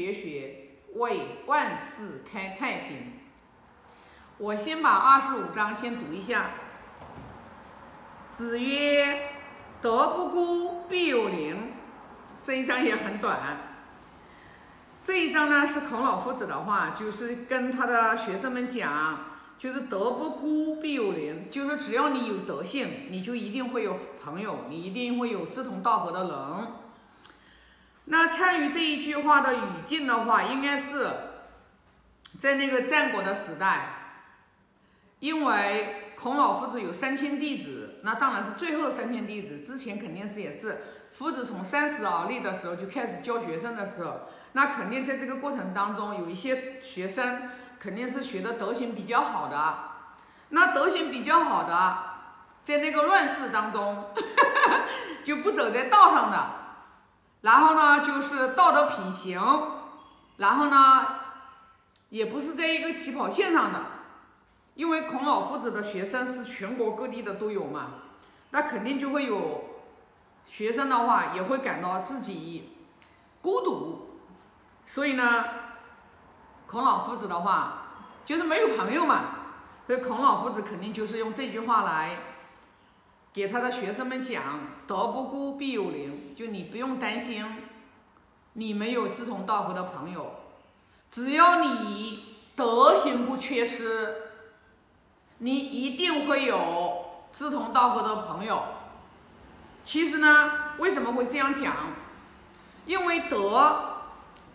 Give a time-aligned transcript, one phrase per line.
[0.00, 0.54] 学学，
[0.94, 3.12] 为万世开太平。
[4.38, 6.52] 我先把二十五章先读一下。
[8.32, 9.28] 子曰
[9.82, 11.74] ：“德不孤，必有邻。”
[12.42, 13.38] 这一章也很短。
[15.02, 19.18] 这一章呢是孔老夫子的话，就是跟他的学生们讲，
[19.58, 26.66] 就是德不孤，必有邻，就是只要你有德性，你就一定会有朋友，你一定会有志同道合的人。
[28.06, 31.10] 那参与这一句话的语境的话，应该是
[32.40, 33.88] 在那个战国的时代，
[35.20, 40.78] 因为孔老夫子有三千弟子，那当然是最后三千弟子，之前肯定是也是
[41.12, 49.78] 夫子从三十而立的时候就开始教学生的时候，那肯定在这个过程当中有一些学生肯定是学的德行比较好的，
[50.48, 51.98] 那德行比较好的，
[52.64, 54.12] 在那个乱世当中
[55.22, 56.59] 就不走在道上的。
[57.42, 59.40] 然后呢，就是道德品行，
[60.36, 61.06] 然后呢，
[62.10, 63.80] 也不是在一个起跑线上的，
[64.74, 67.88] 因为孔老夫子的学生是全国各地的都有嘛，
[68.50, 69.64] 那肯定就会有
[70.44, 72.76] 学生的话也会感到自己
[73.40, 74.20] 孤独，
[74.84, 75.44] 所以呢，
[76.66, 77.86] 孔老夫子的话
[78.24, 79.20] 就是没有朋友嘛，
[79.86, 82.18] 所以孔老夫子肯定就是用这句话来。
[83.32, 84.42] 给他的学生们讲
[84.88, 87.44] ：“德不孤，必有邻。”就你不用担心，
[88.54, 90.32] 你没有志同道合的朋友，
[91.10, 94.16] 只要你德行不缺失，
[95.38, 98.62] 你一定会有志同道合的朋友。
[99.84, 101.72] 其实呢，为什么会这样讲？
[102.86, 104.00] 因为德，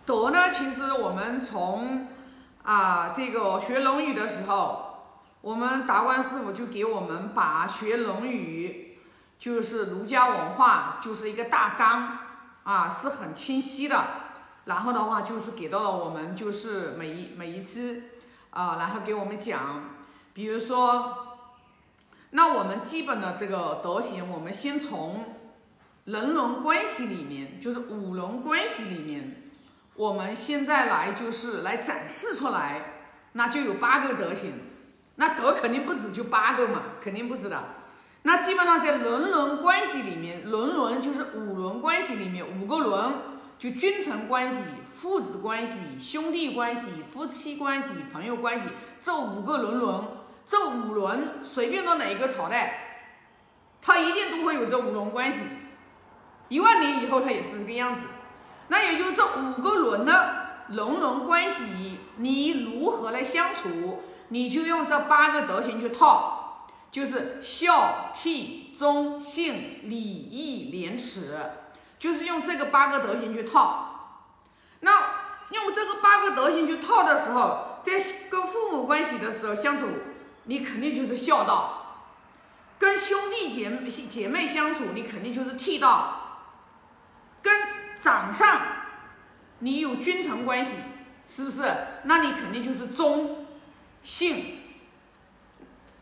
[0.06, 2.10] 德呢，其实我们从
[2.64, 4.95] 啊这个学《论语》的时候。
[5.46, 8.98] 我们达观师傅就给我们把学《论语》，
[9.38, 12.18] 就是儒家文化，就是一个大纲
[12.64, 14.06] 啊，是很清晰的。
[14.64, 18.06] 然后的话，就是给到了我们，就是每一每一期
[18.50, 19.84] 啊，然后给我们讲，
[20.34, 21.38] 比如说，
[22.32, 25.36] 那我们基本的这个德行，我们先从
[26.06, 29.44] 人伦关系里面，就是五伦关系里面，
[29.94, 32.82] 我们现在来就是来展示出来，
[33.34, 34.65] 那就有八个德行。
[35.16, 37.64] 那德肯定不止就八个嘛，肯定不止的。
[38.24, 43.14] 那基本上在伦伦关系里面，伦伦就是五伦关系里面五个伦，
[43.58, 48.66] 就君臣关系、父子关系、兄弟关系、夫妻关系、朋友关系，
[49.00, 50.04] 这五个伦伦，
[50.46, 53.08] 这五伦随便到哪一个朝代，
[53.82, 55.44] 它一定都会有这五伦关系。
[56.50, 58.02] 一万年以后它也是这个样子。
[58.68, 64.02] 那也就这五个伦的伦伦关系，你如何来相处？
[64.30, 71.38] 你就用这八个德行去套，就是孝悌忠信礼义廉耻，
[72.00, 73.92] 就是用这个八个德行去套。
[74.80, 74.92] 那
[75.52, 77.94] 用这个八个德行去套的时候，在
[78.30, 79.88] 跟父母关系的时候相处，
[80.46, 82.02] 你肯定就是孝道；
[82.80, 83.72] 跟兄弟姐
[84.10, 86.42] 姐妹相处，你肯定就是悌道；
[87.42, 87.54] 跟
[88.02, 88.60] 长上，
[89.60, 90.78] 你有君臣关系，
[91.28, 91.74] 是不是？
[92.04, 93.45] 那你肯定就是忠。
[94.06, 94.60] 性，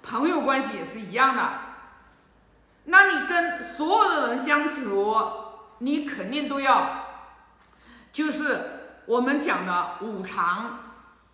[0.04, 1.50] 朋友关系也是一样的。
[2.84, 5.16] 那你跟所有的人相处，
[5.78, 7.06] 你肯定都要，
[8.12, 10.80] 就是我们讲的五常：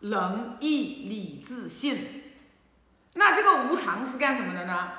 [0.02, 2.24] 仁义礼智信。
[3.16, 4.90] 那这个无常是干什么的呢？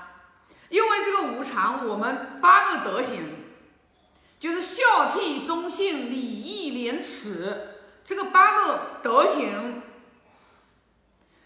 [0.71, 3.23] 因为这个无常，我们八个德行，
[4.41, 9.83] 就是孝悌忠信礼义廉耻，这个八个德行。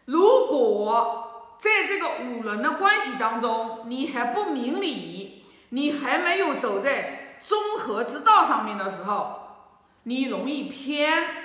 [0.07, 9.41] 如果在这个五伦的关系当中，你还不明理，你还没有走在中和之道上面的时候，
[10.03, 11.43] 你容易偏。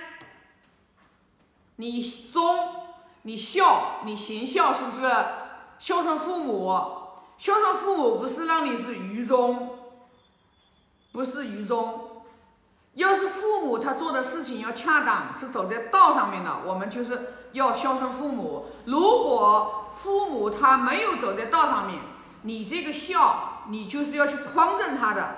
[1.77, 2.75] 你忠，
[3.21, 5.09] 你孝，你行孝，是不是
[5.77, 6.69] 孝顺父母？
[7.37, 9.79] 孝顺父母不是让你是愚忠，
[11.13, 12.21] 不是愚忠。
[12.95, 18.65] 要是父母他做的事情要恰当，是走在道上面的，我们就是要孝顺父母。
[18.85, 21.99] 如果父母他没有走在道上面，
[22.43, 25.35] 你这个孝，你就是要去匡正他的。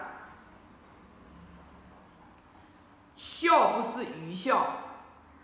[3.14, 4.68] 孝不是愚孝，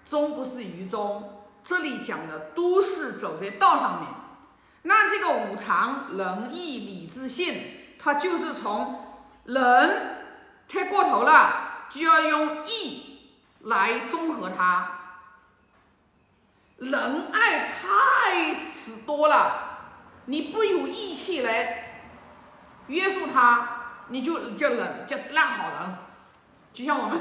[0.06, 4.10] 忠不是愚忠，这里讲的都是走在道上面。
[4.84, 9.04] 那这个五常仁义礼智信，它就是从
[9.46, 10.18] 仁
[10.68, 11.66] 太过头了。
[11.90, 13.32] 就要用义
[13.62, 14.97] 来综合它，
[16.78, 19.80] 仁爱太迟多了，
[20.26, 22.04] 你不有义气来
[22.88, 23.68] 约束他，
[24.10, 25.96] 你就叫人叫烂好人。
[26.72, 27.20] 就像我们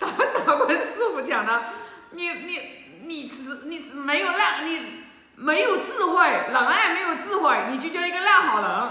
[0.00, 0.08] 达
[0.44, 1.62] 达观师傅讲的，
[2.10, 2.58] 你你
[3.04, 5.04] 你只你只没有烂，你
[5.36, 8.90] 没有智慧，仁爱没有智慧，你就叫一个烂好人。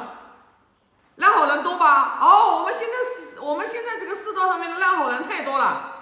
[1.18, 2.18] 烂好人多吧？
[2.22, 2.94] 哦，我们现在
[3.34, 5.96] 是，我们现在这个世道上面的烂好人太多了。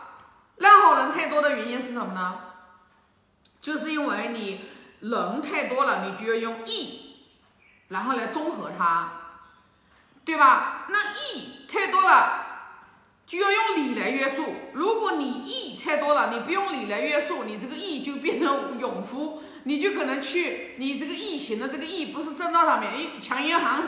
[0.58, 2.47] 烂好人太多的原因是什么呢？
[3.68, 4.62] 就是因为你
[5.02, 7.18] 人太多了，你就要用义，
[7.90, 9.12] 然后来综合它，
[10.24, 10.86] 对吧？
[10.88, 12.46] 那义太多了，
[13.26, 14.56] 就要用理来约束。
[14.72, 23.84] 如果你义太多了，你不用理来约束，你这个义就变成勇夫，你就可能去你这个义行的这个义不是正道上面，哎，抢银行，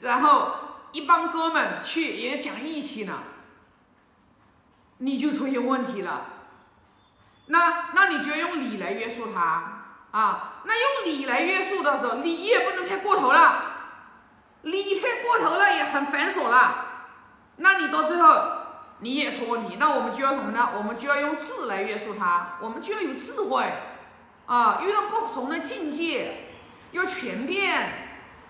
[0.00, 0.52] 然后
[0.90, 3.22] 一帮哥们去也讲义气呢，
[4.98, 6.32] 你就出现问题了。
[7.46, 10.62] 那那你就要用理来约束他啊。
[10.64, 13.62] 那用理来约束的时候，理也不能太过头了，
[14.62, 16.86] 理太过头了也很繁琐了。
[17.58, 18.42] 那你到最后
[18.98, 19.76] 你也出问题。
[19.78, 20.70] 那我们就要什么呢？
[20.76, 23.72] 我们就要用智来约束他，我们就要有智慧
[24.46, 24.80] 啊。
[24.82, 26.48] 遇到不同的境界，
[26.90, 27.88] 要全变，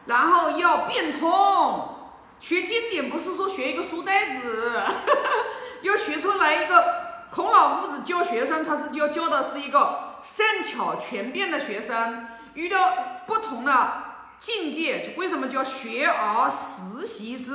[0.07, 1.93] 然后要变通。
[2.41, 4.83] 学经典不是说学一个书呆子，
[5.83, 7.06] 要学出来一个。
[7.37, 12.29] 孔老夫子教学生，他是教教的是一个善巧全变的学生。
[12.55, 12.95] 遇到
[13.27, 14.05] 不同的
[14.39, 17.53] 境界，为什么叫学而时习之？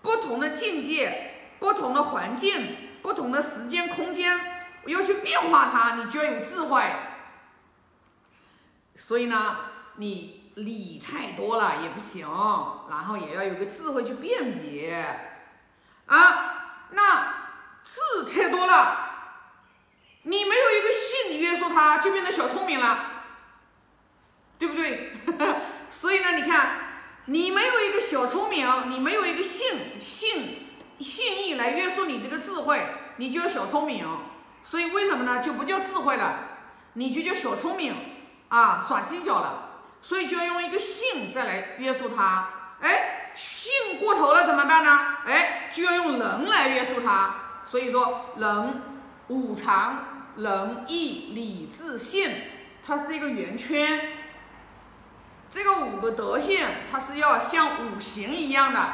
[0.00, 4.40] 不同的境界、不同的环境、不同的时间空间，
[4.86, 6.82] 要去变化它，你就要有智慧。
[8.94, 9.56] 所以呢，
[9.96, 12.26] 你理太多了也不行，
[12.88, 15.04] 然后也要有个智慧去辨别
[16.06, 16.54] 啊。
[16.92, 17.41] 那。
[17.82, 19.10] 字太多了，
[20.22, 23.06] 你没有一个性约束他，就变成小聪明了，
[24.58, 25.12] 对不对？
[25.90, 26.78] 所以呢，你看，
[27.26, 30.68] 你没有一个小聪明，你没有一个性性
[30.98, 32.86] 性意来约束你这个智慧，
[33.16, 34.06] 你就小聪明。
[34.62, 35.42] 所以为什么呢？
[35.42, 36.38] 就不叫智慧了，
[36.94, 37.94] 你就叫小聪明
[38.48, 39.70] 啊，耍犄角了。
[40.00, 42.48] 所以就要用一个性再来约束他。
[42.80, 45.18] 哎，性过头了怎么办呢？
[45.26, 47.41] 哎，就要用人来约束他。
[47.72, 48.82] 所以说，仁
[49.28, 52.30] 五常、仁义礼智信，
[52.84, 53.98] 它是一个圆圈。
[55.50, 58.92] 这个五个德性，它是要像五行一样的，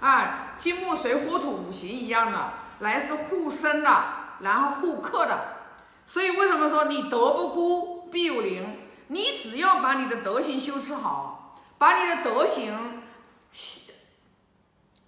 [0.00, 4.04] 啊，金木水火土五行一样的，来是互生的，
[4.40, 5.58] 然后互克的。
[6.06, 8.78] 所以为什么说你德不孤，必有邻？
[9.08, 13.02] 你只要把你的德行修持好，把你的德行
[13.52, 13.92] 孝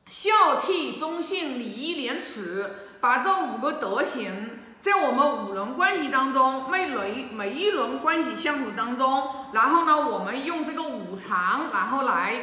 [0.07, 2.83] 孝悌忠信礼义廉耻。
[3.01, 12.41] 把这五个德行，在我们五轮关系当中，每轮每一轮关系相处当中，然后呢，我们用这个五常，然后来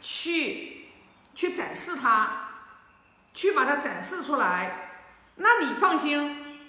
[0.00, 0.88] 去
[1.34, 2.28] 去展示它，
[3.34, 4.90] 去把它展示出来。
[5.36, 6.62] 那你放心，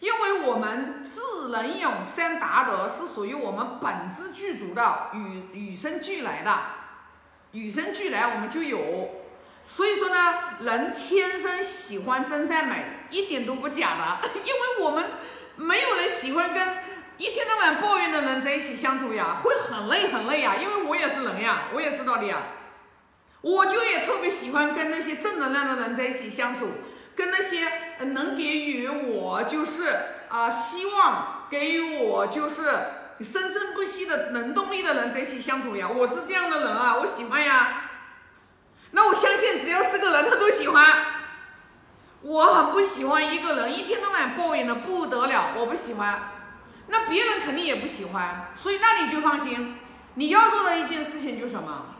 [0.00, 6.58] 因为我们智能勇三达德是属于我们本质具足的，与与生俱来的，
[7.52, 9.17] 与生俱来我们就有。
[9.70, 14.28] 所以说呢，人天生喜欢真善美，一点都不假的。
[14.42, 15.04] 因为我们
[15.56, 16.78] 没有人喜欢跟
[17.18, 20.56] 一天到晚抱怨的人在一起相处呀，会很累很累呀。
[20.60, 22.38] 因为我也是人呀，我也知道的呀。
[23.42, 26.70] 我就也特别喜欢跟那些正能量的人在一起相处，
[27.14, 27.68] 跟那些
[28.00, 29.94] 能给予我就是
[30.30, 32.64] 啊希望，给予我就是
[33.20, 35.86] 生生不息的能动力的人在一起相处呀。
[35.86, 37.87] 我是这样的人啊，我喜欢呀。
[38.92, 41.04] 那我相信，只要是个人，他都喜欢。
[42.22, 46.32] 我很不喜欢一个人一天到晚抱怨的不得了，我不喜欢。
[46.88, 49.76] 那别人肯定也不喜欢，所以那你就放心，
[50.14, 51.94] 你要做的一件事情就是什么？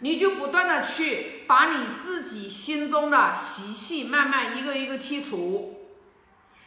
[0.00, 5.92] 你就不断的去把你自己心中的习气慢慢一个一个剔除，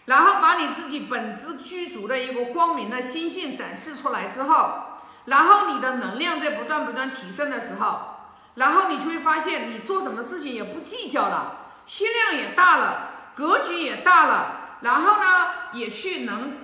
[0.05, 8.15] 然后把你自己本质具足的一个光明的心性展示出来之后，然后你的能量在不断不断提升的时候。
[8.59, 16.57] 然后你就会发现，你做什么事情也不计较了，心量也大了，格局也大了，然后呢，也去能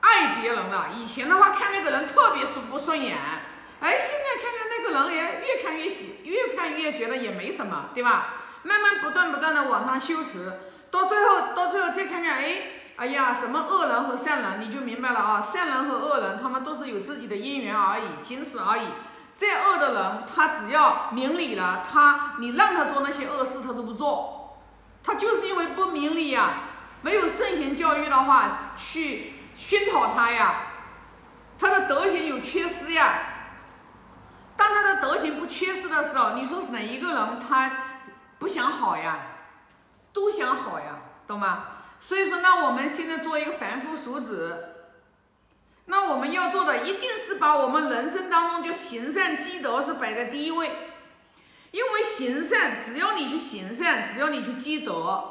[0.00, 0.86] 爱别人了。
[0.96, 3.14] 以前的话看那个人特别顺不顺眼，
[3.80, 8.28] 哎，现在看看那个人哎越看越喜，越看越觉得也没什么，对吧？
[8.62, 10.50] 慢慢不断不断的往上修持，
[10.90, 12.62] 到最后到最后再看看，哎，
[12.96, 18.86] 哎呀，什么恶人和善人，你就明白了啊，善人和恶人他们都是有自己的因缘而已，仅此而已。
[19.38, 24.58] 再恶的人，他只要明理了，他你让他做那些恶事，他都不做。
[25.04, 26.54] 他就是因为不明理呀，
[27.02, 30.54] 没有圣贤教育的话去熏陶他呀，
[31.56, 33.20] 他的德行有缺失呀。
[34.56, 37.70] 当他的德行不缺失的时候，你说哪一个人他
[38.40, 39.18] 不想好呀？
[40.12, 40.96] 都想好呀。
[41.28, 41.64] 懂吗？
[42.00, 44.77] 所以说，那我们现在做一个凡夫俗子，
[45.90, 50.70] 那我们要做的一定是把我们人生当中就行善积德是摆在第一位，
[51.70, 55.24] 因为行善，只要你去行善，只要你去积德，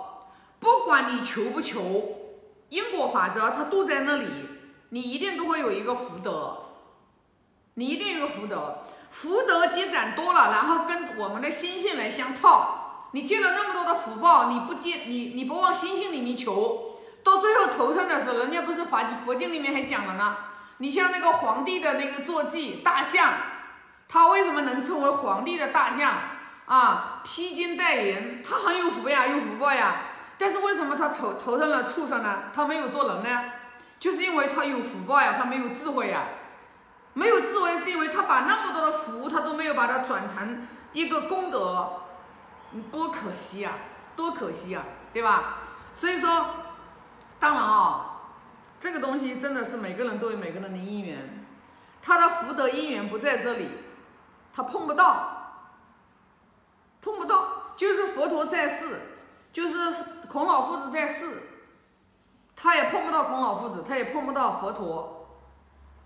[0.60, 4.26] 不管你求不求，因果法则它都在那里，
[4.90, 6.58] 你一定都会有一个福德，
[7.76, 13.10] 你一定有个福德，福德积攒多了，然后跟我们的心性来相套。
[13.12, 16.97] 你积了那么多的福报，你不借你你不往心性里面求，
[17.27, 20.38] 到最后投生的时候，人家不是法佛经里面还讲了呢。
[20.77, 23.34] 你像那个皇帝的那个坐骑大象，
[24.07, 26.13] 他为什么能成为皇帝的大象
[26.67, 27.19] 啊？
[27.25, 29.96] 披金戴银，他很有福呀，有福报呀。
[30.38, 32.43] 但是为什么他投投生了畜生呢？
[32.55, 33.43] 他没有做人呢？
[34.00, 36.24] 就是因为他有福报呀，他没有智慧呀。
[37.13, 42.03] 没有智慧是因为他把那么多的福，他都没有把它转成一个功德。
[42.89, 43.72] 多可惜呀，
[44.15, 45.55] 多可惜呀，对吧？
[45.93, 46.46] 所以说，
[47.39, 48.22] 当然啊，
[48.79, 51.46] 这个东西真的是每个人都有每个人的因缘，
[52.01, 53.67] 他的福德因缘不在这里，
[54.53, 55.63] 他碰不到，
[57.01, 57.53] 碰不到。
[57.77, 58.88] 就是佛陀在世，
[59.53, 59.94] 就是
[60.27, 61.44] 孔老夫子在世，
[62.56, 65.38] 他也碰不到孔老夫子，他也碰不到佛陀，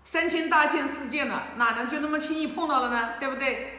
[0.04, 3.14] 三千大千世界呢，哪能就那么轻易碰到了呢？
[3.18, 3.78] 对不对？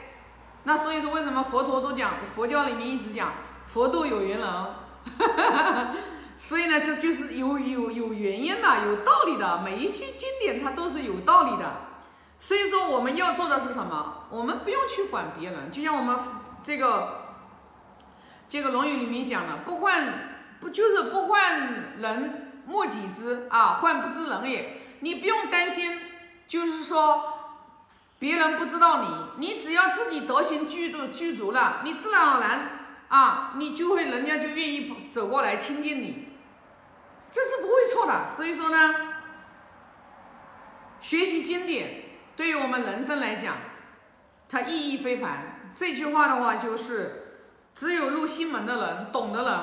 [0.64, 3.32] 那所以说，为什么佛陀都讲佛教里面一直讲
[3.68, 4.74] 佛度有缘人，哈
[5.20, 5.94] 哈哈哈
[6.38, 9.62] 所以呢，这就是有有有原因的，有道理的。
[9.64, 11.82] 每一句经典它都是有道理的。
[12.38, 14.26] 所以说，我们要做的是什么？
[14.30, 15.72] 我们不用去管别人。
[15.72, 16.18] 就像我们
[16.62, 17.38] 这个
[18.50, 24.82] 这个《论语》里面讲的，不患不就是不患人莫己知啊，患不知人也。
[25.00, 26.00] 你不用担心，
[26.48, 27.32] 就是说。
[28.20, 32.70] 别人不知道你，你只要自己德行具足具足了，你自然而然
[33.10, 36.30] 啊，你就会人家就愿意走过来亲近你，
[37.30, 38.28] 这是不会错的。
[38.36, 38.96] 所以说呢，
[41.00, 42.06] 学习经典
[42.36, 43.58] 对于我们人生来讲，
[44.50, 45.72] 它意义非凡。
[45.76, 47.44] 这句话的话就是，
[47.76, 49.60] 只有入心门的人，懂的人，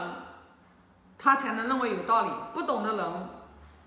[1.19, 3.29] 他才能认为有道理；不懂的人，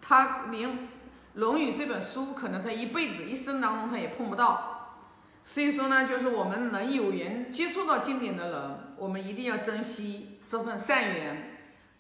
[0.01, 0.70] 他连。
[1.39, 5.00] 《论语》这本书，可能他一辈子、一生当中他也碰不到，
[5.43, 11.52] 所以说呢，就是我们能有缘接触到经典的人，我们一定要珍惜这份善缘，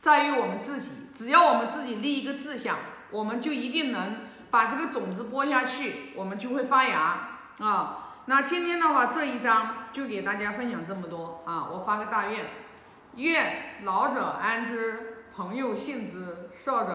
[0.03, 0.91] 在于我们自己。
[1.15, 2.77] 只要我们自己立一个志向，
[3.09, 4.17] 我们就一定能
[4.49, 8.15] 把这个种子播下去，我们就会发芽啊。
[8.25, 11.69] 那今天的话，这一章就给大家分享这么多啊。
[11.71, 12.47] 我发个大愿，
[13.15, 16.91] 愿老者安之，朋友信之，少者。